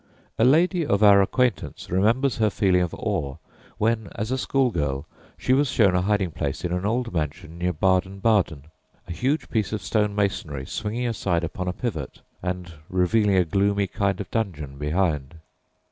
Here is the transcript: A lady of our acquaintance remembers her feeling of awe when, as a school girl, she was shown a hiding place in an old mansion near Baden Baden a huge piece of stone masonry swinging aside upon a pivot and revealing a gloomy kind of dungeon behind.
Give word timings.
A 0.39 0.43
lady 0.43 0.83
of 0.83 1.03
our 1.03 1.21
acquaintance 1.21 1.91
remembers 1.91 2.37
her 2.37 2.49
feeling 2.49 2.81
of 2.81 2.91
awe 2.95 3.37
when, 3.77 4.09
as 4.15 4.31
a 4.31 4.37
school 4.39 4.71
girl, 4.71 5.05
she 5.37 5.53
was 5.53 5.67
shown 5.69 5.93
a 5.93 6.01
hiding 6.01 6.31
place 6.31 6.65
in 6.65 6.71
an 6.73 6.87
old 6.87 7.13
mansion 7.13 7.59
near 7.59 7.71
Baden 7.71 8.17
Baden 8.17 8.65
a 9.07 9.11
huge 9.13 9.47
piece 9.51 9.71
of 9.71 9.83
stone 9.83 10.15
masonry 10.15 10.65
swinging 10.65 11.05
aside 11.05 11.43
upon 11.43 11.67
a 11.67 11.71
pivot 11.73 12.23
and 12.41 12.73
revealing 12.89 13.35
a 13.35 13.45
gloomy 13.45 13.85
kind 13.85 14.19
of 14.19 14.31
dungeon 14.31 14.79
behind. 14.79 15.35